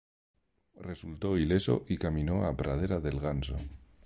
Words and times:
Resultó 0.79 1.37
ileso 1.37 1.85
y 1.87 1.97
caminó 1.97 2.45
a 2.47 2.57
Pradera 2.57 2.99
del 2.99 3.19
Ganso. 3.19 3.55